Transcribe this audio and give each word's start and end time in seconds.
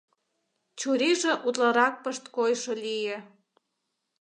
Чурийже 0.79 1.33
утларак 1.47 1.95
пышткойшо 2.03 2.73
лие. 2.83 3.17